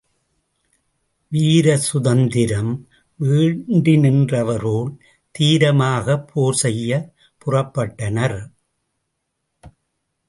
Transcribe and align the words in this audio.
வீரசுதந்திரம் 1.31 2.71
வேண்டி 3.19 3.97
நின்றவர் 3.97 4.61
போல் 4.61 4.91
தீரமாகப் 5.35 6.25
போர் 6.33 6.59
செய்யப் 6.63 7.09
புறப்பட்டனர். 7.41 8.39